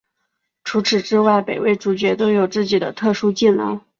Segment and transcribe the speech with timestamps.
[0.63, 3.79] 除此之外每位主角都有自己的特殊技能。